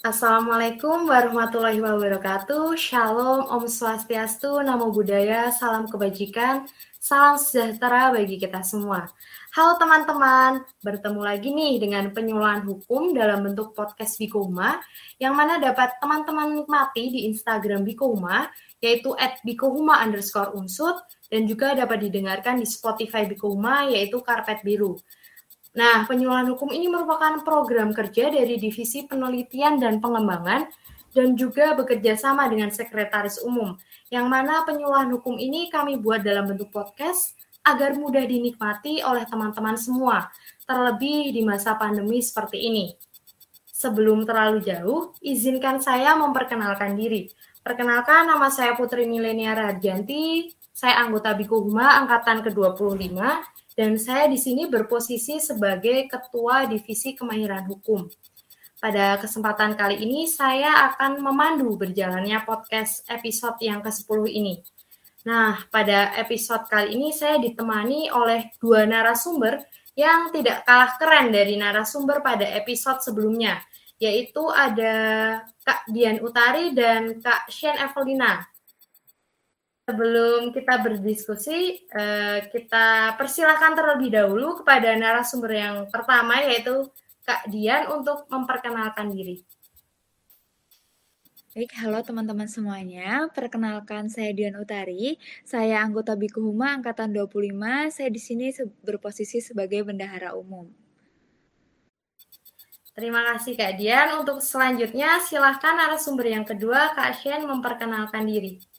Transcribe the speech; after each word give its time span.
Assalamualaikum 0.00 1.12
warahmatullahi 1.12 1.76
wabarakatuh. 1.76 2.72
Shalom, 2.72 3.44
Om 3.52 3.68
Swastiastu, 3.68 4.48
Namo 4.64 4.88
Buddhaya, 4.88 5.52
Salam 5.52 5.92
Kebajikan, 5.92 6.64
Salam 6.96 7.36
Sejahtera 7.36 8.08
bagi 8.08 8.40
kita 8.40 8.64
semua. 8.64 9.12
Halo 9.52 9.76
teman-teman, 9.76 10.64
bertemu 10.80 11.20
lagi 11.20 11.52
nih 11.52 11.84
dengan 11.84 12.08
penyuluhan 12.16 12.64
hukum 12.64 13.12
dalam 13.12 13.44
bentuk 13.44 13.76
podcast 13.76 14.16
Bikoma, 14.16 14.80
yang 15.20 15.36
mana 15.36 15.60
dapat 15.60 15.92
teman-teman 16.00 16.48
nikmati 16.48 17.12
di 17.12 17.20
Instagram 17.28 17.84
Bikoma, 17.84 18.48
yaitu 18.80 19.12
at 19.20 19.36
bikohuma 19.44 20.00
underscore 20.00 20.56
unsut, 20.56 20.96
dan 21.28 21.44
juga 21.44 21.76
dapat 21.76 22.08
didengarkan 22.08 22.56
di 22.56 22.64
Spotify 22.64 23.28
Bikoma, 23.28 23.92
yaitu 23.92 24.24
Karpet 24.24 24.64
Biru. 24.64 24.96
Nah, 25.70 26.02
penyuluhan 26.02 26.50
hukum 26.50 26.74
ini 26.74 26.90
merupakan 26.90 27.38
program 27.46 27.94
kerja 27.94 28.26
dari 28.26 28.58
Divisi 28.58 29.06
Penelitian 29.06 29.78
dan 29.78 30.02
Pengembangan 30.02 30.66
dan 31.14 31.38
juga 31.38 31.78
bekerja 31.78 32.18
sama 32.18 32.50
dengan 32.50 32.74
Sekretaris 32.74 33.42
Umum, 33.42 33.78
yang 34.10 34.26
mana 34.26 34.66
penyuluhan 34.66 35.10
hukum 35.14 35.38
ini 35.38 35.70
kami 35.70 35.98
buat 35.98 36.26
dalam 36.26 36.50
bentuk 36.50 36.74
podcast 36.74 37.34
agar 37.62 37.94
mudah 37.94 38.24
dinikmati 38.24 39.04
oleh 39.04 39.22
teman-teman 39.28 39.76
semua, 39.76 40.26
terlebih 40.66 41.30
di 41.30 41.42
masa 41.46 41.76
pandemi 41.78 42.18
seperti 42.18 42.66
ini. 42.66 42.86
Sebelum 43.70 44.26
terlalu 44.26 44.64
jauh, 44.64 45.14
izinkan 45.22 45.80
saya 45.80 46.18
memperkenalkan 46.18 46.98
diri. 46.98 47.30
Perkenalkan, 47.60 48.28
nama 48.28 48.48
saya 48.48 48.76
Putri 48.76 49.04
Milenia 49.04 49.52
Radjanti, 49.52 50.48
saya 50.72 51.04
anggota 51.04 51.36
Bikuhuma 51.36 52.00
Angkatan 52.00 52.40
ke-25, 52.40 53.20
dan 53.80 53.96
saya 53.96 54.28
di 54.28 54.36
sini 54.36 54.68
berposisi 54.68 55.40
sebagai 55.40 56.04
Ketua 56.04 56.68
Divisi 56.68 57.16
Kemahiran 57.16 57.64
Hukum. 57.64 58.12
Pada 58.76 59.16
kesempatan 59.16 59.72
kali 59.72 60.04
ini, 60.04 60.28
saya 60.28 60.92
akan 60.92 61.24
memandu 61.24 61.80
berjalannya 61.80 62.44
podcast 62.44 63.08
episode 63.08 63.56
yang 63.64 63.80
ke-10 63.80 64.20
ini. 64.36 64.60
Nah, 65.24 65.64
pada 65.72 66.12
episode 66.20 66.68
kali 66.68 66.92
ini 66.92 67.08
saya 67.08 67.40
ditemani 67.40 68.12
oleh 68.12 68.52
dua 68.60 68.84
narasumber 68.84 69.64
yang 69.96 70.28
tidak 70.28 70.60
kalah 70.68 71.00
keren 71.00 71.32
dari 71.32 71.56
narasumber 71.56 72.20
pada 72.20 72.44
episode 72.52 73.00
sebelumnya, 73.00 73.64
yaitu 73.96 74.44
ada 74.52 74.92
Kak 75.64 75.88
Dian 75.88 76.20
Utari 76.20 76.76
dan 76.76 77.16
Kak 77.16 77.48
Shen 77.48 77.80
Evelina 77.80 78.44
sebelum 79.90 80.54
kita 80.54 80.78
berdiskusi, 80.78 81.82
uh, 81.90 82.46
kita 82.46 83.18
persilahkan 83.18 83.74
terlebih 83.74 84.14
dahulu 84.14 84.62
kepada 84.62 84.94
narasumber 84.94 85.50
yang 85.50 85.76
pertama, 85.90 86.38
yaitu 86.46 86.86
Kak 87.26 87.50
Dian 87.50 87.90
untuk 87.90 88.30
memperkenalkan 88.30 89.10
diri. 89.10 89.42
Baik, 91.50 91.74
halo 91.82 91.98
teman-teman 92.06 92.46
semuanya. 92.46 93.26
Perkenalkan 93.34 94.06
saya 94.06 94.30
Dian 94.30 94.54
Utari. 94.54 95.18
Saya 95.42 95.82
anggota 95.82 96.14
Bikuhuma 96.14 96.78
angkatan 96.78 97.10
25. 97.10 97.90
Saya 97.90 98.06
di 98.06 98.22
sini 98.22 98.54
berposisi 98.86 99.42
sebagai 99.42 99.82
bendahara 99.82 100.38
umum. 100.38 100.70
Terima 102.94 103.26
kasih 103.34 103.58
Kak 103.58 103.82
Dian. 103.82 104.22
Untuk 104.22 104.38
selanjutnya 104.38 105.18
silahkan 105.26 105.74
narasumber 105.74 106.30
yang 106.30 106.46
kedua 106.46 106.94
Kak 106.94 107.18
Shen 107.18 107.42
memperkenalkan 107.42 108.30
diri. 108.30 108.69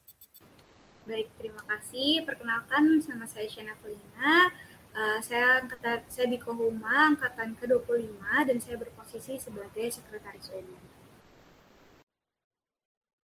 Baik, 1.11 1.27
terima 1.35 1.59
kasih. 1.67 2.23
Perkenalkan, 2.23 3.03
nama 3.03 3.27
saya 3.27 3.43
Shana 3.43 3.75
Felina. 3.83 4.47
Uh, 4.95 5.19
saya 5.19 5.59
angkatan 5.59 6.07
saya 6.07 6.31
di 6.31 6.39
Kohuma 6.39 7.11
angkatan 7.11 7.51
ke-25 7.59 8.15
dan 8.47 8.57
saya 8.63 8.79
berposisi 8.79 9.35
sebagai 9.35 9.91
sekretaris 9.91 10.47
umum. 10.55 10.79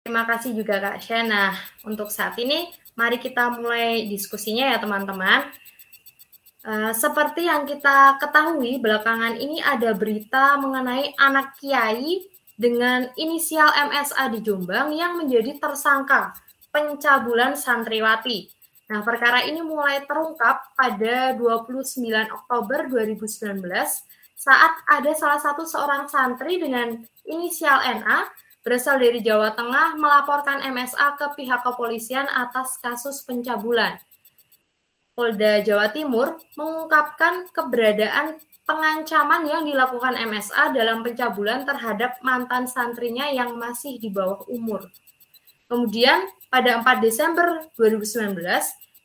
Terima 0.04 0.28
kasih 0.28 0.52
juga 0.52 0.84
Kak 0.84 1.00
Shana. 1.00 1.56
Untuk 1.88 2.12
saat 2.12 2.36
ini, 2.36 2.68
mari 2.92 3.16
kita 3.16 3.56
mulai 3.56 4.04
diskusinya 4.04 4.68
ya 4.68 4.76
teman-teman. 4.76 5.48
Uh, 6.68 6.92
seperti 6.92 7.48
yang 7.48 7.64
kita 7.64 8.20
ketahui, 8.20 8.84
belakangan 8.84 9.40
ini 9.40 9.64
ada 9.64 9.96
berita 9.96 10.60
mengenai 10.60 11.16
anak 11.16 11.56
kiai 11.56 12.20
dengan 12.52 13.08
inisial 13.16 13.72
MSA 13.88 14.28
di 14.28 14.44
Jombang 14.44 14.92
yang 14.92 15.16
menjadi 15.16 15.56
tersangka 15.56 16.36
pencabulan 16.72 17.54
santriwati. 17.54 18.48
Nah, 18.90 19.00
perkara 19.04 19.44
ini 19.46 19.60
mulai 19.60 20.02
terungkap 20.04 20.74
pada 20.74 21.36
29 21.36 22.02
Oktober 22.32 22.88
2019 22.90 23.62
saat 24.34 24.72
ada 24.90 25.12
salah 25.14 25.38
satu 25.38 25.62
seorang 25.62 26.10
santri 26.10 26.58
dengan 26.58 26.98
inisial 27.28 27.78
NA 28.02 28.26
berasal 28.66 28.98
dari 28.98 29.22
Jawa 29.22 29.54
Tengah 29.54 29.94
melaporkan 29.94 30.66
MSA 30.66 31.14
ke 31.14 31.26
pihak 31.38 31.62
kepolisian 31.62 32.26
atas 32.26 32.78
kasus 32.82 33.22
pencabulan. 33.22 34.02
Polda 35.12 35.60
Jawa 35.60 35.92
Timur 35.92 36.40
mengungkapkan 36.56 37.52
keberadaan 37.52 38.40
pengancaman 38.64 39.44
yang 39.44 39.62
dilakukan 39.68 40.16
MSA 40.16 40.72
dalam 40.72 41.04
pencabulan 41.04 41.68
terhadap 41.68 42.16
mantan 42.24 42.64
santrinya 42.64 43.28
yang 43.28 43.54
masih 43.58 44.00
di 44.00 44.08
bawah 44.08 44.42
umur. 44.48 44.88
Kemudian 45.68 46.26
pada 46.52 46.84
4 46.84 47.00
Desember 47.00 47.64
2019, 47.80 48.36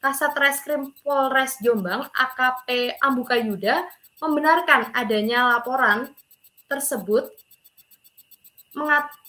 Kasat 0.03 0.35
Reskrim 0.35 0.91
Polres 0.99 1.55
Jombang 1.63 2.11
AKP 2.11 2.99
Ambuka 2.99 3.39
Yuda 3.39 3.87
membenarkan 4.19 4.91
adanya 4.91 5.55
laporan 5.55 6.11
tersebut 6.67 7.31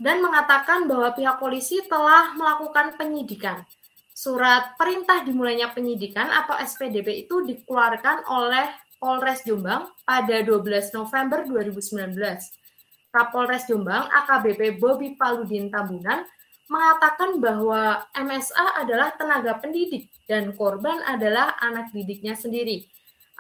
dan 0.03 0.21
mengatakan 0.21 0.85
bahwa 0.85 1.15
pihak 1.17 1.41
polisi 1.41 1.81
telah 1.89 2.37
melakukan 2.37 2.99
penyidikan. 3.01 3.65
Surat 4.13 4.75
perintah 4.75 5.23
dimulainya 5.23 5.73
penyidikan 5.73 6.29
atau 6.29 6.59
SPDP 6.59 7.25
itu 7.25 7.47
dikeluarkan 7.47 8.29
oleh 8.29 8.67
Polres 8.99 9.47
Jombang 9.47 9.89
pada 10.03 10.43
12 10.43 10.91
November 10.93 11.47
2019. 11.47 12.19
Kapolres 13.09 13.65
Jombang 13.71 14.11
AKBP 14.11 14.77
Bobi 14.77 15.17
Paludin 15.17 15.73
Tambunan 15.73 16.27
mengatakan 16.69 17.41
bahwa 17.41 18.05
MSA 18.13 18.85
adalah 18.85 19.17
tenaga 19.17 19.57
pendidik 19.57 20.13
dan 20.29 20.53
korban 20.53 21.01
adalah 21.09 21.57
anak 21.65 21.91
didiknya 21.97 22.37
sendiri. 22.37 22.85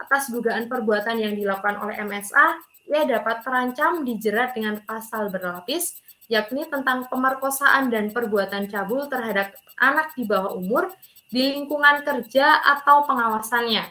Atas 0.00 0.32
dugaan 0.32 0.66
perbuatan 0.66 1.20
yang 1.20 1.36
dilakukan 1.36 1.76
oleh 1.84 2.00
MSA, 2.00 2.46
ia 2.88 3.04
dapat 3.04 3.44
terancam 3.44 4.00
dijerat 4.00 4.56
dengan 4.56 4.80
pasal 4.80 5.28
berlapis, 5.28 6.00
yakni 6.32 6.64
tentang 6.72 7.04
pemerkosaan 7.12 7.92
dan 7.92 8.08
perbuatan 8.08 8.72
cabul 8.72 9.04
terhadap 9.12 9.52
anak 9.76 10.16
di 10.16 10.24
bawah 10.24 10.56
umur 10.56 10.88
di 11.28 11.52
lingkungan 11.52 12.00
kerja 12.00 12.64
atau 12.64 13.04
pengawasannya. 13.04 13.84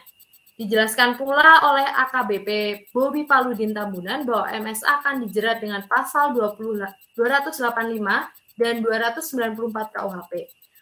Dijelaskan 0.58 1.14
pula 1.14 1.62
oleh 1.70 1.86
AKBP 1.86 2.48
Bobi 2.90 3.22
Paludin 3.30 3.70
Tambunan 3.70 4.26
bahwa 4.26 4.50
MSA 4.50 4.98
akan 4.98 5.22
dijerat 5.22 5.62
dengan 5.62 5.86
pasal 5.86 6.34
20, 6.34 6.82
285 7.14 8.26
dan 8.58 8.82
294 8.82 9.94
KUHP. 9.94 10.32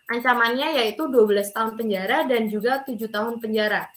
Ancamannya 0.06 0.80
yaitu 0.82 1.06
12 1.06 1.52
tahun 1.52 1.76
penjara 1.76 2.24
dan 2.24 2.48
juga 2.48 2.80
7 2.80 2.96
tahun 3.10 3.42
penjara. 3.42 3.90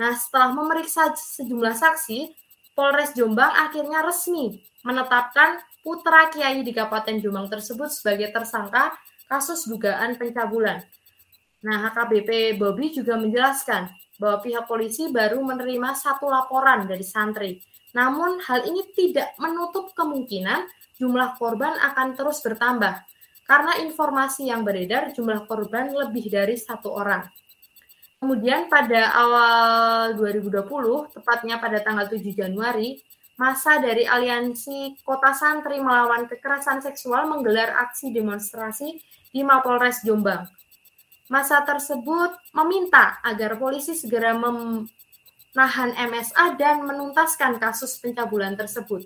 Nah, 0.00 0.16
setelah 0.16 0.56
memeriksa 0.56 1.12
sejumlah 1.12 1.76
saksi, 1.76 2.32
Polres 2.72 3.12
Jombang 3.12 3.52
akhirnya 3.52 4.00
resmi 4.00 4.64
menetapkan 4.80 5.60
putra 5.84 6.32
Kiai 6.32 6.64
di 6.64 6.72
Kabupaten 6.72 7.20
Jombang 7.20 7.52
tersebut 7.52 7.92
sebagai 7.92 8.32
tersangka 8.32 8.96
kasus 9.28 9.68
dugaan 9.68 10.16
pencabulan. 10.16 10.80
Nah, 11.62 11.90
HKBP 11.90 12.56
Bobby 12.56 12.90
juga 12.90 13.20
menjelaskan 13.20 13.92
bahwa 14.16 14.42
pihak 14.42 14.64
polisi 14.66 15.10
baru 15.10 15.42
menerima 15.42 15.94
satu 15.94 16.30
laporan 16.30 16.86
dari 16.88 17.04
santri. 17.06 17.62
Namun, 17.92 18.40
hal 18.48 18.64
ini 18.66 18.88
tidak 18.96 19.36
menutup 19.36 19.92
kemungkinan 19.92 20.64
jumlah 20.96 21.36
korban 21.40 21.76
akan 21.78 22.14
terus 22.16 22.40
bertambah 22.44 23.04
karena 23.46 23.72
informasi 23.84 24.48
yang 24.48 24.62
beredar 24.64 25.12
jumlah 25.12 25.44
korban 25.44 25.92
lebih 25.92 26.30
dari 26.30 26.56
satu 26.56 26.94
orang. 26.94 27.26
Kemudian 28.22 28.70
pada 28.70 29.10
awal 29.18 30.14
2020, 30.14 31.10
tepatnya 31.10 31.58
pada 31.58 31.82
tanggal 31.82 32.06
7 32.06 32.22
Januari, 32.30 33.02
masa 33.34 33.82
dari 33.82 34.06
Aliansi 34.06 34.94
Kota 35.02 35.34
Santri 35.34 35.82
Melawan 35.82 36.30
Kekerasan 36.30 36.78
Seksual 36.78 37.26
menggelar 37.26 37.74
aksi 37.82 38.14
demonstrasi 38.14 39.02
di 39.34 39.42
Mapolres 39.42 40.06
Jombang. 40.06 40.46
Masa 41.26 41.66
tersebut 41.66 42.30
meminta 42.54 43.18
agar 43.26 43.58
polisi 43.58 43.98
segera 43.98 44.38
menahan 44.38 45.90
MSA 45.96 46.54
dan 46.54 46.86
menuntaskan 46.86 47.58
kasus 47.58 47.98
pencabulan 47.98 48.54
tersebut. 48.54 49.02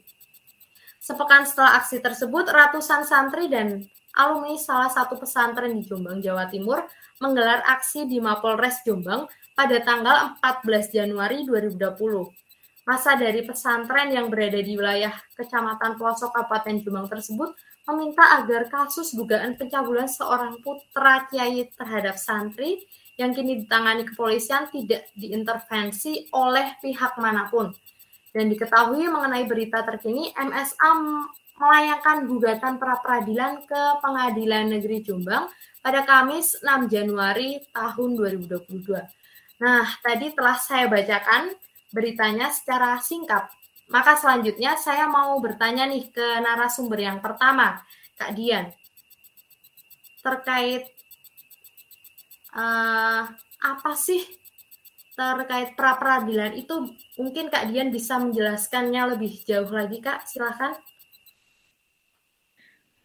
Sepekan 1.06 1.46
setelah 1.46 1.78
aksi 1.78 2.02
tersebut, 2.02 2.50
ratusan 2.50 3.06
santri 3.06 3.46
dan 3.46 3.78
alumni 4.18 4.58
salah 4.58 4.90
satu 4.90 5.14
pesantren 5.14 5.78
di 5.78 5.86
Jombang, 5.86 6.18
Jawa 6.18 6.50
Timur, 6.50 6.82
menggelar 7.22 7.62
aksi 7.62 8.10
di 8.10 8.18
Mapolres 8.18 8.82
Jombang 8.82 9.30
pada 9.54 9.78
tanggal 9.86 10.34
14 10.42 10.90
Januari 10.90 11.46
2020. 11.46 11.78
Masa 12.90 13.14
dari 13.14 13.46
pesantren 13.46 14.10
yang 14.10 14.26
berada 14.34 14.58
di 14.58 14.74
wilayah 14.74 15.14
Kecamatan 15.38 15.94
Pelosok 15.94 16.34
Kabupaten 16.34 16.82
Jombang 16.82 17.06
tersebut 17.06 17.54
meminta 17.86 18.42
agar 18.42 18.66
kasus 18.66 19.14
dugaan 19.14 19.54
pencabulan 19.54 20.10
seorang 20.10 20.58
putra 20.58 21.30
kiai 21.30 21.70
terhadap 21.70 22.18
santri 22.18 22.82
yang 23.14 23.30
kini 23.30 23.62
ditangani 23.62 24.02
kepolisian 24.02 24.66
tidak 24.74 25.06
diintervensi 25.14 26.34
oleh 26.34 26.74
pihak 26.82 27.14
mana 27.22 27.46
pun. 27.46 27.70
Dan 28.36 28.52
diketahui 28.52 29.08
mengenai 29.08 29.48
berita 29.48 29.80
terkini, 29.80 30.28
MSA 30.36 30.92
melayangkan 31.56 32.28
gugatan 32.28 32.76
pra 32.76 33.00
peradilan 33.00 33.64
ke 33.64 33.82
Pengadilan 34.04 34.76
Negeri 34.76 35.00
Jombang 35.00 35.48
pada 35.80 36.04
Kamis 36.04 36.60
6 36.60 36.92
Januari 36.92 37.64
tahun 37.72 38.10
2022. 38.12 38.92
Nah, 39.64 39.88
tadi 40.04 40.36
telah 40.36 40.60
saya 40.60 40.84
bacakan 40.84 41.56
beritanya 41.96 42.52
secara 42.52 43.00
singkat. 43.00 43.48
Maka 43.88 44.20
selanjutnya 44.20 44.76
saya 44.76 45.08
mau 45.08 45.40
bertanya 45.40 45.88
nih 45.88 46.12
ke 46.12 46.44
narasumber 46.44 47.00
yang 47.00 47.24
pertama, 47.24 47.80
Kak 48.20 48.36
Dian. 48.36 48.68
Terkait 50.20 50.92
uh, 52.52 53.32
apa 53.64 53.92
sih 53.96 54.20
terkait 55.16 55.72
pra 55.72 55.96
peradilan 55.96 56.52
itu 56.52 56.92
mungkin 57.16 57.48
Kak 57.48 57.72
Dian 57.72 57.88
bisa 57.88 58.20
menjelaskannya 58.20 59.16
lebih 59.16 59.32
jauh 59.48 59.72
lagi 59.72 60.04
Kak, 60.04 60.28
silakan. 60.28 60.76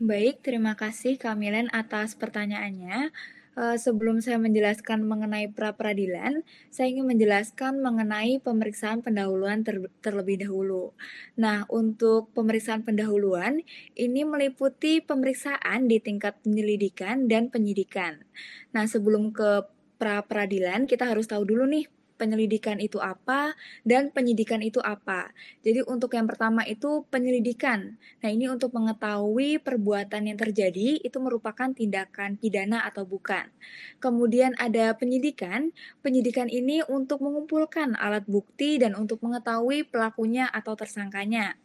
Baik, 0.01 0.43
terima 0.43 0.75
kasih 0.75 1.15
Kamilen 1.15 1.71
atas 1.71 2.19
pertanyaannya. 2.19 3.15
Uh, 3.51 3.75
sebelum 3.75 4.23
saya 4.23 4.39
menjelaskan 4.39 5.03
mengenai 5.03 5.51
pra 5.51 5.75
peradilan, 5.75 6.41
saya 6.71 6.87
ingin 6.87 7.03
menjelaskan 7.03 7.83
mengenai 7.83 8.39
pemeriksaan 8.39 9.03
pendahuluan 9.03 9.61
ter 9.67 9.77
terlebih 9.99 10.39
dahulu. 10.39 10.95
Nah, 11.35 11.67
untuk 11.67 12.31
pemeriksaan 12.31 12.87
pendahuluan 12.87 13.59
ini 13.93 14.23
meliputi 14.23 15.03
pemeriksaan 15.03 15.85
di 15.91 15.99
tingkat 15.99 16.39
penyelidikan 16.41 17.27
dan 17.27 17.51
penyidikan. 17.51 18.23
Nah, 18.71 18.87
sebelum 18.87 19.35
ke 19.35 19.67
pra 19.99 20.23
peradilan, 20.23 20.87
kita 20.87 21.11
harus 21.11 21.27
tahu 21.27 21.43
dulu 21.43 21.67
nih 21.67 21.85
penyelidikan 22.21 22.77
itu 22.77 23.01
apa 23.01 23.57
dan 23.81 24.13
penyidikan 24.13 24.61
itu 24.61 24.77
apa. 24.77 25.33
Jadi 25.65 25.81
untuk 25.89 26.13
yang 26.13 26.29
pertama 26.29 26.61
itu 26.69 27.01
penyelidikan. 27.09 27.97
Nah, 28.21 28.29
ini 28.29 28.45
untuk 28.45 28.77
mengetahui 28.77 29.57
perbuatan 29.57 30.29
yang 30.29 30.37
terjadi 30.37 31.01
itu 31.01 31.17
merupakan 31.17 31.73
tindakan 31.73 32.37
pidana 32.37 32.85
atau 32.85 33.09
bukan. 33.09 33.49
Kemudian 33.97 34.53
ada 34.61 34.93
penyidikan. 34.93 35.73
Penyidikan 36.05 36.45
ini 36.45 36.85
untuk 36.85 37.25
mengumpulkan 37.25 37.97
alat 37.97 38.29
bukti 38.29 38.77
dan 38.77 38.93
untuk 38.93 39.25
mengetahui 39.25 39.89
pelakunya 39.89 40.45
atau 40.53 40.77
tersangkanya. 40.77 41.57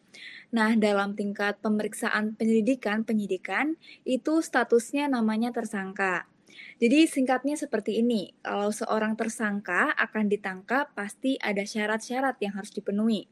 Nah, 0.49 0.73
dalam 0.79 1.13
tingkat 1.13 1.61
pemeriksaan 1.61 2.33
penyelidikan, 2.33 3.05
penyidikan 3.05 3.77
itu 4.07 4.41
statusnya 4.41 5.11
namanya 5.11 5.53
tersangka. 5.53 6.25
Jadi 6.77 7.09
singkatnya 7.09 7.57
seperti 7.57 8.01
ini, 8.01 8.33
kalau 8.45 8.69
seorang 8.69 9.17
tersangka 9.17 9.93
akan 9.97 10.29
ditangkap 10.29 10.93
pasti 10.93 11.37
ada 11.41 11.65
syarat-syarat 11.65 12.37
yang 12.37 12.53
harus 12.53 12.69
dipenuhi. 12.69 13.25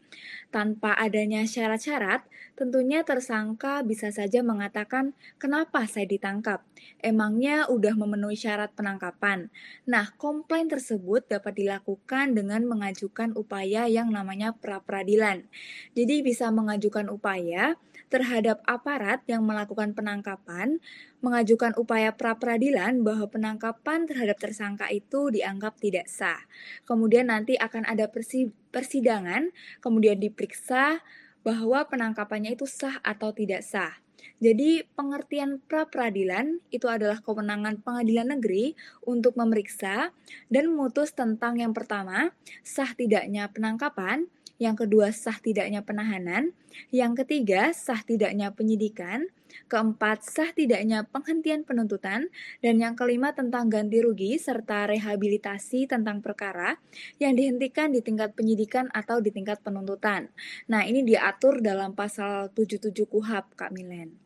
Tanpa 0.49 0.97
adanya 0.97 1.45
syarat-syarat, 1.45 2.25
tentunya 2.57 3.05
tersangka 3.05 3.85
bisa 3.85 4.09
saja 4.09 4.41
mengatakan, 4.41 5.13
"Kenapa 5.37 5.85
saya 5.85 6.09
ditangkap? 6.09 6.65
Emangnya 7.03 7.69
udah 7.69 7.93
memenuhi 7.93 8.39
syarat 8.39 8.73
penangkapan?" 8.73 9.53
Nah, 9.85 10.15
komplain 10.17 10.65
tersebut 10.65 11.29
dapat 11.29 11.53
dilakukan 11.53 12.33
dengan 12.33 12.65
mengajukan 12.65 13.37
upaya 13.37 13.85
yang 13.85 14.09
namanya 14.09 14.57
pra-peradilan. 14.57 15.45
Jadi 15.93 16.25
bisa 16.25 16.49
mengajukan 16.49 17.13
upaya 17.13 17.77
terhadap 18.09 18.61
aparat 18.69 19.25
yang 19.25 19.43
melakukan 19.43 19.91
penangkapan 19.97 20.79
mengajukan 21.23 21.75
upaya 21.79 22.13
pra-peradilan 22.13 23.03
bahwa 23.03 23.27
penangkapan 23.31 24.07
terhadap 24.07 24.37
tersangka 24.39 24.87
itu 24.91 25.31
dianggap 25.31 25.79
tidak 25.79 26.07
sah. 26.11 26.39
Kemudian 26.83 27.31
nanti 27.31 27.55
akan 27.55 27.87
ada 27.87 28.11
persidangan, 28.71 29.49
kemudian 29.79 30.19
diperiksa 30.19 31.01
bahwa 31.45 31.85
penangkapannya 31.85 32.57
itu 32.57 32.65
sah 32.65 32.97
atau 33.05 33.29
tidak 33.31 33.61
sah. 33.61 33.93
Jadi 34.41 34.83
pengertian 34.97 35.63
pra-peradilan 35.63 36.59
itu 36.73 36.89
adalah 36.91 37.23
kewenangan 37.23 37.79
pengadilan 37.79 38.35
negeri 38.35 38.75
untuk 39.05 39.37
memeriksa 39.39 40.11
dan 40.51 40.73
memutus 40.73 41.15
tentang 41.15 41.61
yang 41.61 41.71
pertama, 41.71 42.35
sah 42.65 42.91
tidaknya 42.97 43.47
penangkapan, 43.53 44.27
yang 44.55 44.75
kedua 44.79 45.11
sah 45.11 45.35
tidaknya 45.35 45.83
penahanan, 45.83 46.55
yang 46.91 47.11
ketiga 47.11 47.75
sah 47.75 47.99
tidaknya 47.99 48.55
penyidikan, 48.55 49.27
keempat 49.67 50.23
sah 50.23 50.51
tidaknya 50.55 51.03
penghentian 51.11 51.67
penuntutan, 51.67 52.31
dan 52.63 52.75
yang 52.79 52.95
kelima 52.95 53.35
tentang 53.35 53.67
ganti 53.67 53.99
rugi 53.99 54.39
serta 54.39 54.87
rehabilitasi 54.91 55.91
tentang 55.91 56.23
perkara 56.23 56.79
yang 57.19 57.35
dihentikan 57.35 57.91
di 57.91 57.99
tingkat 57.99 58.31
penyidikan 58.31 58.87
atau 58.95 59.19
di 59.19 59.31
tingkat 59.35 59.59
penuntutan. 59.59 60.31
Nah, 60.71 60.87
ini 60.87 61.03
diatur 61.03 61.59
dalam 61.59 61.91
pasal 61.91 62.51
77 62.55 62.95
KUHAP, 63.07 63.59
Kak 63.59 63.75
Milen. 63.75 64.25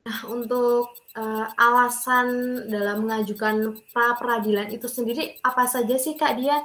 Nah, 0.00 0.24
untuk 0.32 0.96
uh, 1.12 1.46
alasan 1.60 2.56
dalam 2.72 3.04
mengajukan 3.04 3.76
pra 3.92 4.16
peradilan 4.16 4.72
itu 4.72 4.88
sendiri 4.88 5.36
apa 5.44 5.68
saja 5.68 5.92
sih 6.00 6.16
Kak 6.16 6.40
Dia? 6.40 6.56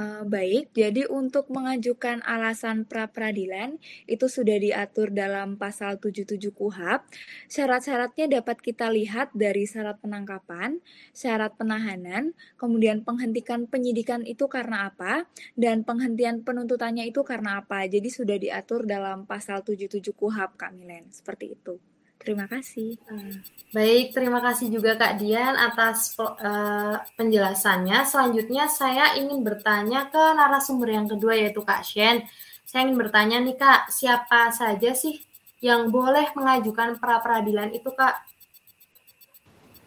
Uh, 0.00 0.24
baik, 0.24 0.72
jadi 0.72 1.04
untuk 1.12 1.52
mengajukan 1.52 2.24
alasan 2.24 2.88
pra-peradilan 2.88 3.76
itu 4.08 4.32
sudah 4.32 4.56
diatur 4.56 5.12
dalam 5.12 5.60
pasal 5.60 6.00
77 6.00 6.40
KUHAP. 6.56 7.04
Syarat-syaratnya 7.52 8.40
dapat 8.40 8.64
kita 8.64 8.88
lihat 8.88 9.28
dari 9.36 9.68
syarat 9.68 10.00
penangkapan, 10.00 10.80
syarat 11.12 11.52
penahanan, 11.60 12.32
kemudian 12.56 13.04
penghentikan 13.04 13.68
penyidikan 13.68 14.24
itu 14.24 14.48
karena 14.48 14.88
apa, 14.88 15.28
dan 15.52 15.84
penghentian 15.84 16.48
penuntutannya 16.48 17.04
itu 17.04 17.20
karena 17.20 17.60
apa. 17.60 17.84
Jadi 17.84 18.08
sudah 18.08 18.40
diatur 18.40 18.88
dalam 18.88 19.28
pasal 19.28 19.60
77 19.60 20.16
KUHAP, 20.16 20.56
Kak 20.56 20.72
Milen. 20.72 21.12
Seperti 21.12 21.60
itu. 21.60 21.89
Terima 22.20 22.44
kasih. 22.44 23.00
Hmm. 23.08 23.40
Baik, 23.72 24.12
terima 24.12 24.44
kasih 24.44 24.68
juga 24.68 24.92
Kak 24.92 25.16
Dian 25.16 25.56
atas 25.56 26.12
uh, 26.20 27.00
penjelasannya. 27.16 28.04
Selanjutnya 28.04 28.68
saya 28.68 29.16
ingin 29.16 29.40
bertanya 29.40 30.12
ke 30.12 30.20
narasumber 30.36 30.92
yang 30.92 31.08
kedua 31.08 31.32
yaitu 31.32 31.64
Kak 31.64 31.80
Shen. 31.80 32.28
Saya 32.68 32.84
ingin 32.86 33.00
bertanya 33.00 33.40
nih 33.40 33.56
Kak, 33.56 33.88
siapa 33.88 34.52
saja 34.52 34.92
sih 34.92 35.16
yang 35.64 35.88
boleh 35.88 36.28
mengajukan 36.36 37.00
pra 37.00 37.24
peradilan 37.24 37.72
itu 37.72 37.88
Kak? 37.88 38.20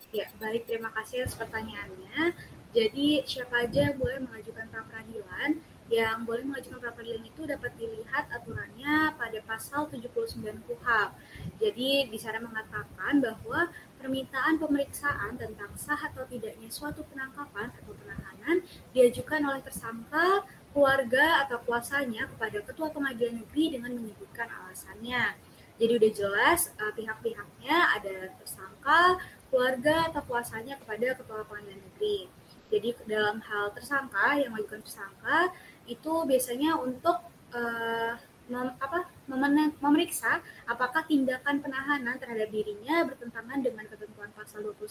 Ya, 0.09 0.25
baik 0.41 0.65
terima 0.65 0.89
kasih 0.89 1.29
atas 1.29 1.37
pertanyaannya. 1.37 2.33
Jadi 2.73 3.21
siapa 3.29 3.69
aja 3.69 3.93
boleh 3.93 4.25
mengajukan 4.25 4.65
pra 4.73 4.81
peradilan? 4.89 5.61
yang 5.91 6.23
boleh 6.23 6.47
mengajukan 6.47 6.79
pra 6.79 6.95
peradilan 6.95 7.25
itu 7.27 7.41
dapat 7.43 7.71
dilihat 7.75 8.25
aturannya 8.31 9.13
pada 9.19 9.39
pasal 9.43 9.91
79 9.91 10.63
KUHAP. 10.65 11.09
Jadi 11.63 12.11
di 12.11 12.19
sana 12.19 12.43
mengatakan 12.43 13.23
bahwa 13.23 13.71
permintaan 13.95 14.59
pemeriksaan 14.59 15.39
tentang 15.39 15.71
sah 15.79 15.95
atau 16.11 16.27
tidaknya 16.27 16.67
suatu 16.67 17.07
penangkapan 17.07 17.71
atau 17.71 17.95
penahanan 17.95 18.67
diajukan 18.91 19.39
oleh 19.47 19.63
tersangka, 19.63 20.43
keluarga 20.75 21.47
atau 21.47 21.63
kuasanya 21.63 22.27
kepada 22.35 22.59
ketua 22.67 22.91
pengadilan 22.91 23.39
negeri 23.39 23.79
dengan 23.79 23.95
menyebutkan 23.95 24.51
alasannya. 24.51 25.39
Jadi 25.79 25.91
udah 26.03 26.11
jelas 26.11 26.59
uh, 26.83 26.91
pihak-pihaknya 26.91 27.77
ada 27.95 28.15
tersangka, 28.43 29.23
keluarga 29.47 30.11
atau 30.11 30.21
kuasanya 30.27 30.75
kepada 30.83 31.15
ketua 31.15 31.47
pengadilan 31.47 31.79
negeri. 31.79 32.27
Jadi 32.75 32.89
dalam 33.07 33.39
hal 33.39 33.71
tersangka 33.71 34.35
yang 34.35 34.51
mengajukan 34.51 34.83
tersangka 34.83 35.55
itu 35.87 36.13
biasanya 36.27 36.75
untuk 36.75 37.23
uh, 37.55 38.19
mem, 38.51 38.75
apa, 38.79 39.07
memeriksa 39.79 40.43
apakah 40.67 41.07
tindakan 41.07 41.63
penahanan 41.63 42.19
terhadap 42.19 42.51
dirinya 42.51 43.07
bertentangan 43.07 43.63
dengan 43.63 43.87
ketentuan 43.87 44.29
pasal 44.35 44.67
21 44.67 44.83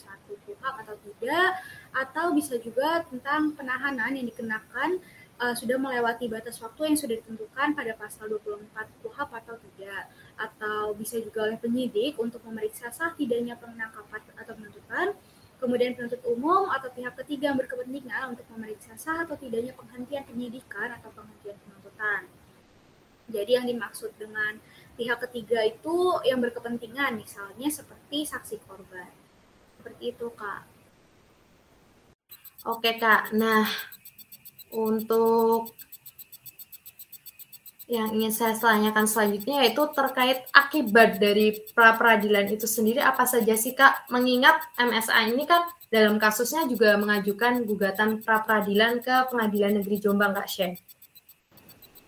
KUHP 0.48 0.62
atau 0.64 0.96
tidak 0.96 1.50
atau 1.92 2.26
bisa 2.32 2.56
juga 2.56 3.04
tentang 3.06 3.52
penahanan 3.52 4.16
yang 4.16 4.24
dikenakan 4.24 5.00
uh, 5.36 5.52
sudah 5.52 5.76
melewati 5.76 6.32
batas 6.32 6.56
waktu 6.64 6.92
yang 6.92 6.98
sudah 6.98 7.16
ditentukan 7.20 7.76
pada 7.76 7.92
pasal 7.98 8.32
24 8.32 8.72
KUHP 9.04 9.30
atau 9.36 9.56
tidak 9.60 10.02
atau 10.40 10.96
bisa 10.96 11.20
juga 11.20 11.44
oleh 11.44 11.60
penyidik 11.60 12.16
untuk 12.16 12.40
memeriksa 12.48 12.88
sah 12.88 13.12
tidaknya 13.12 13.60
penangkapan 13.60 14.20
atau 14.32 14.52
penuntutan 14.56 15.12
kemudian 15.62 15.94
penuntut 15.94 16.18
umum 16.26 16.66
atau 16.74 16.90
pihak 16.90 17.14
ketiga 17.22 17.54
yang 17.54 17.58
berkepentingan 17.60 18.34
untuk 18.34 18.42
memeriksa 18.50 18.98
sah 18.98 19.22
atau 19.22 19.38
tidaknya 19.38 19.70
penghentian 19.78 20.26
penyidikan 20.26 20.90
atau 20.98 21.14
penghentian 21.14 21.54
penuntutan. 21.62 22.26
Jadi 23.32 23.50
yang 23.56 23.66
dimaksud 23.66 24.12
dengan 24.20 24.60
pihak 24.94 25.18
ketiga 25.28 25.64
itu 25.64 26.20
yang 26.28 26.38
berkepentingan, 26.44 27.16
misalnya 27.16 27.72
seperti 27.72 28.28
saksi 28.28 28.60
korban. 28.68 29.08
Seperti 29.80 30.12
itu, 30.12 30.28
Kak. 30.36 30.62
Oke, 32.68 32.94
Kak. 33.00 33.34
Nah, 33.34 33.66
untuk 34.70 35.74
yang 37.90 38.08
ingin 38.14 38.32
saya 38.32 38.56
tanyakan 38.56 39.04
selanjutnya 39.04 39.66
yaitu 39.66 39.84
terkait 39.92 40.48
akibat 40.54 41.20
dari 41.20 41.60
pra 41.76 41.92
peradilan 41.92 42.48
itu 42.48 42.64
sendiri 42.64 43.04
apa 43.04 43.28
saja 43.28 43.52
sih 43.52 43.76
Kak? 43.76 44.08
Mengingat 44.08 44.64
MSA 44.80 45.28
ini 45.28 45.44
kan 45.44 45.68
dalam 45.92 46.16
kasusnya 46.16 46.64
juga 46.64 46.96
mengajukan 46.96 47.68
gugatan 47.68 48.24
pra 48.24 48.40
peradilan 48.40 49.04
ke 49.04 49.28
Pengadilan 49.28 49.82
Negeri 49.82 49.96
Jombang 50.00 50.32
Kak 50.32 50.48
Shen. 50.48 50.72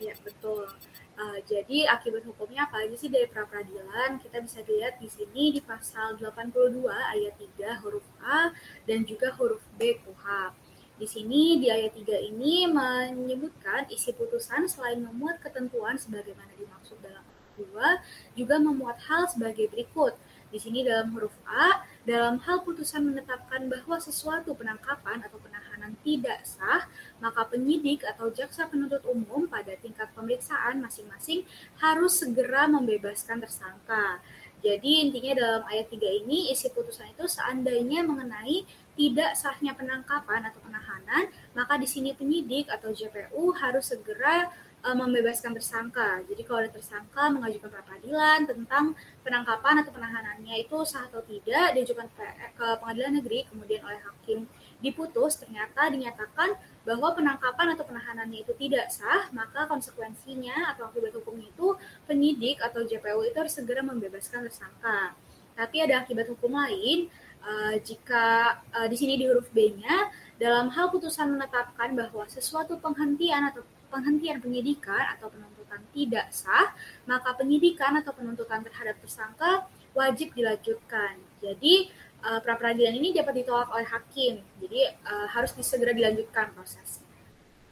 Ya 0.01 0.17
betul. 0.25 0.73
Uh, 1.15 1.39
jadi 1.47 1.87
akibat 1.95 2.27
hukumnya 2.27 2.67
apa 2.67 2.83
aja 2.83 2.97
sih 2.99 3.07
dari 3.07 3.31
pra 3.31 3.47
peradilan? 3.47 4.19
Kita 4.19 4.43
bisa 4.43 4.67
lihat 4.67 4.99
di 4.99 5.07
sini 5.07 5.55
di 5.55 5.63
pasal 5.63 6.19
82 6.19 6.91
ayat 6.91 7.39
3 7.39 7.83
huruf 7.87 8.03
A 8.19 8.51
dan 8.83 9.07
juga 9.07 9.31
huruf 9.39 9.63
B 9.79 9.95
KUHP. 10.03 10.53
Di 10.95 11.07
sini 11.11 11.59
di 11.63 11.71
ayat 11.71 11.95
3 11.95 12.31
ini 12.35 12.67
menyebutkan 12.67 13.87
isi 13.91 14.15
putusan 14.15 14.67
selain 14.67 15.03
memuat 15.03 15.43
ketentuan 15.43 15.99
sebagaimana 15.99 16.51
dimaksud 16.59 16.99
dalam 16.99 17.23
ayat 17.23 18.03
2 18.35 18.39
juga 18.39 18.55
memuat 18.59 18.99
hal 19.07 19.31
sebagai 19.31 19.71
berikut. 19.71 20.19
Di 20.55 20.63
sini 20.63 20.87
dalam 20.87 21.11
huruf 21.19 21.35
A, 21.51 21.83
dalam 22.07 22.39
hal 22.47 22.63
putusan 22.63 23.03
menetapkan 23.03 23.67
bahwa 23.67 23.99
sesuatu 23.99 24.55
penangkapan 24.55 25.19
atau 25.27 25.43
penahanan 25.43 25.74
tidak 26.01 26.41
sah, 26.49 26.89
maka 27.21 27.45
penyidik 27.45 28.01
atau 28.09 28.33
jaksa 28.33 28.65
penuntut 28.73 29.05
umum 29.05 29.45
pada 29.45 29.77
tingkat 29.77 30.09
pemeriksaan 30.17 30.81
masing-masing 30.81 31.45
harus 31.85 32.17
segera 32.17 32.65
membebaskan 32.65 33.45
tersangka. 33.45 34.25
Jadi 34.65 35.05
intinya 35.05 35.33
dalam 35.37 35.63
ayat 35.69 35.93
3 35.93 36.25
ini 36.25 36.49
isi 36.49 36.73
putusan 36.73 37.13
itu 37.13 37.29
seandainya 37.29 38.01
mengenai 38.01 38.65
tidak 38.97 39.37
sahnya 39.37 39.77
penangkapan 39.77 40.49
atau 40.49 40.65
penahanan, 40.65 41.29
maka 41.53 41.77
di 41.77 41.85
sini 41.85 42.17
penyidik 42.17 42.73
atau 42.73 42.89
JPU 42.89 43.53
harus 43.61 43.93
segera 43.93 44.49
uh, 44.85 44.97
membebaskan 44.97 45.57
tersangka. 45.57 46.21
Jadi 46.29 46.45
kalau 46.45 46.61
ada 46.61 46.71
tersangka 46.71 47.33
mengajukan 47.33 47.73
pra 47.73 47.83
peradilan 47.83 48.45
tentang 48.45 48.85
penangkapan 49.25 49.81
atau 49.81 49.93
penahanannya 49.97 50.55
itu 50.61 50.77
sah 50.85 51.09
atau 51.09 51.25
tidak, 51.25 51.73
diajukan 51.73 52.07
ke, 52.13 52.25
ke 52.53 52.67
pengadilan 52.85 53.13
negeri, 53.19 53.49
kemudian 53.49 53.81
oleh 53.83 53.99
hakim 54.05 54.45
diputus, 54.85 55.41
ternyata 55.41 55.89
dinyatakan 55.89 56.61
bahwa 56.85 57.17
penangkapan 57.17 57.73
atau 57.73 57.89
penahanannya 57.89 58.45
itu 58.45 58.53
tidak 58.61 58.93
sah, 58.93 59.33
maka 59.33 59.65
konsekuensinya 59.65 60.77
atau 60.77 60.93
akibat 60.93 61.17
hukumnya 61.17 61.49
itu 61.49 61.73
penyidik 62.05 62.61
atau 62.61 62.85
JPU 62.85 63.25
itu 63.25 63.37
harus 63.41 63.57
segera 63.57 63.81
membebaskan 63.81 64.45
tersangka. 64.45 65.17
Tapi 65.57 65.77
ada 65.81 66.05
akibat 66.05 66.29
hukum 66.29 66.53
lain, 66.53 67.09
uh, 67.45 67.77
jika 67.79 68.59
uh, 68.73 68.89
di 68.89 68.97
sini 68.97 69.21
di 69.21 69.29
huruf 69.29 69.53
B-nya 69.53 70.11
dalam 70.41 70.73
hal 70.75 70.91
putusan 70.91 71.31
menetapkan 71.31 71.95
bahwa 71.95 72.27
sesuatu 72.27 72.81
penghentian 72.81 73.53
atau 73.55 73.63
penghentian 73.93 74.43
penyidikan 74.43 75.15
atau 75.15 75.31
penuntutan 75.31 75.79
tidak 75.95 76.27
sah, 76.35 76.75
maka 77.07 77.31
penyidikan 77.39 77.95
atau 78.03 78.11
penuntutan 78.11 78.67
terhadap 78.67 78.99
tersangka 78.99 79.71
wajib 79.95 80.35
dilanjutkan. 80.35 81.15
Jadi 81.39 81.89
uh, 82.27 82.43
pra 82.43 82.59
peradilan 82.59 82.99
ini 82.99 83.15
dapat 83.15 83.45
ditolak 83.45 83.71
oleh 83.71 83.87
hakim. 83.87 84.43
Jadi 84.59 84.81
uh, 85.07 85.31
harus 85.31 85.55
disegera 85.55 85.95
dilanjutkan 85.95 86.51
prosesnya. 86.51 87.07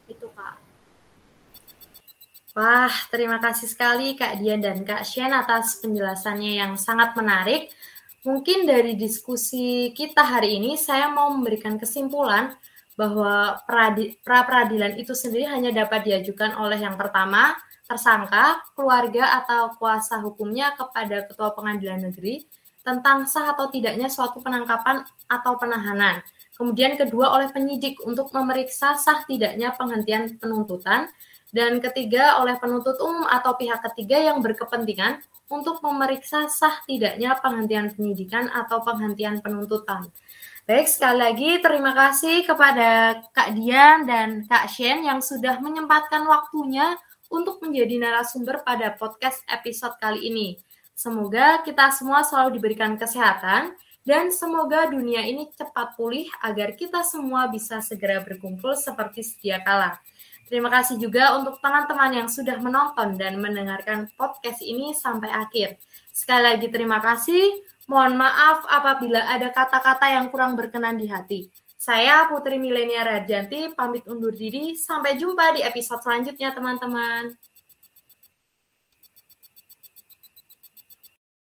Itu 0.07 0.31
Kak. 0.31 0.63
Wah, 2.53 2.93
terima 3.09 3.41
kasih 3.41 3.65
sekali 3.65 4.13
Kak 4.13 4.37
Dian 4.37 4.61
dan 4.61 4.85
Kak 4.85 5.03
Shen 5.03 5.33
atas 5.33 5.81
penjelasannya 5.81 6.61
yang 6.61 6.77
sangat 6.77 7.17
menarik. 7.17 7.73
Mungkin 8.23 8.63
dari 8.63 8.95
diskusi 8.95 9.91
kita 9.91 10.23
hari 10.23 10.55
ini, 10.55 10.79
saya 10.79 11.11
mau 11.11 11.27
memberikan 11.35 11.75
kesimpulan 11.75 12.55
bahwa 12.95 13.59
pra 13.67 13.91
peradilan 14.23 14.95
itu 14.95 15.11
sendiri 15.11 15.43
hanya 15.51 15.75
dapat 15.75 16.07
diajukan 16.07 16.55
oleh 16.55 16.79
yang 16.79 16.95
pertama, 16.95 17.51
tersangka, 17.83 18.63
keluarga, 18.79 19.43
atau 19.43 19.75
kuasa 19.75 20.23
hukumnya 20.23 20.71
kepada 20.71 21.27
ketua 21.27 21.51
pengadilan 21.51 21.99
negeri 21.99 22.47
tentang 22.79 23.27
sah 23.27 23.51
atau 23.51 23.67
tidaknya 23.67 24.07
suatu 24.07 24.39
penangkapan 24.39 25.03
atau 25.27 25.59
penahanan. 25.59 26.23
Kemudian 26.55 26.95
kedua 26.95 27.27
oleh 27.35 27.51
penyidik 27.51 27.99
untuk 28.07 28.31
memeriksa 28.31 28.95
sah 28.95 29.27
tidaknya 29.27 29.75
penghentian 29.75 30.39
penuntutan. 30.39 31.11
Dan 31.53 31.77
ketiga 31.77 32.41
oleh 32.41 32.57
penuntut 32.57 32.97
umum 32.97 33.29
atau 33.29 33.53
pihak 33.53 33.77
ketiga 33.93 34.17
yang 34.17 34.41
berkepentingan 34.41 35.21
untuk 35.53 35.85
memeriksa 35.85 36.49
sah 36.49 36.81
tidaknya 36.89 37.37
penghentian 37.37 37.93
penyidikan 37.93 38.49
atau 38.49 38.81
penghentian 38.81 39.37
penuntutan. 39.37 40.09
Baik, 40.65 40.89
sekali 40.89 41.19
lagi 41.21 41.49
terima 41.61 41.93
kasih 41.93 42.41
kepada 42.47 43.21
Kak 43.35 43.53
Dian 43.53 44.09
dan 44.09 44.49
Kak 44.49 44.65
Shen 44.71 45.05
yang 45.05 45.21
sudah 45.21 45.61
menyempatkan 45.61 46.25
waktunya 46.25 46.97
untuk 47.29 47.61
menjadi 47.61 48.01
narasumber 48.01 48.65
pada 48.65 48.97
podcast 48.97 49.45
episode 49.45 49.93
kali 50.01 50.25
ini. 50.33 50.57
Semoga 50.97 51.61
kita 51.61 51.93
semua 51.93 52.25
selalu 52.25 52.57
diberikan 52.57 52.97
kesehatan 52.97 53.77
dan 54.07 54.31
semoga 54.31 54.87
dunia 54.87 55.25
ini 55.25 55.51
cepat 55.51 55.99
pulih 55.99 56.31
agar 56.43 56.79
kita 56.79 57.03
semua 57.03 57.51
bisa 57.51 57.83
segera 57.83 58.23
berkumpul 58.23 58.73
seperti 58.79 59.19
sedia 59.19 59.59
kala. 59.61 59.99
Terima 60.53 60.69
kasih 60.69 61.01
juga 61.01 61.33
untuk 61.33 61.57
teman-teman 61.57 62.13
yang 62.13 62.29
sudah 62.29 62.61
menonton 62.61 63.17
dan 63.17 63.41
mendengarkan 63.41 64.05
podcast 64.13 64.61
ini 64.61 64.93
sampai 64.93 65.33
akhir. 65.33 65.81
Sekali 66.13 66.45
lagi 66.45 66.69
terima 66.69 67.01
kasih. 67.01 67.57
Mohon 67.89 68.21
maaf 68.21 68.61
apabila 68.69 69.33
ada 69.33 69.49
kata-kata 69.49 70.13
yang 70.13 70.29
kurang 70.29 70.53
berkenan 70.53 71.01
di 71.01 71.09
hati. 71.09 71.49
Saya 71.73 72.29
Putri 72.29 72.61
Milenia 72.61 73.01
Rajanti 73.01 73.73
pamit 73.73 74.05
undur 74.05 74.29
diri. 74.29 74.77
Sampai 74.77 75.17
jumpa 75.17 75.57
di 75.57 75.65
episode 75.65 76.05
selanjutnya 76.05 76.53
teman-teman. 76.53 77.33